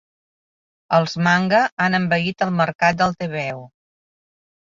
Els 0.97 1.13
Manga 1.27 1.59
han 1.87 1.97
envaït 1.99 2.41
el 2.47 2.55
mercat 2.63 2.99
del 3.03 3.15
tebeo. 3.21 3.63